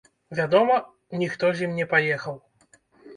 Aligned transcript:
Вядома, 0.37 0.77
ніхто 1.23 1.51
з 1.59 1.67
ім 1.67 1.75
не 1.81 1.85
паехаў. 1.91 2.41